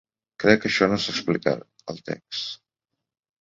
Crec 0.43 0.61
que 0.63 0.69
això 0.71 0.87
no 0.93 0.97
s'explica 1.03 1.53
al 1.95 2.01
text. 2.09 2.49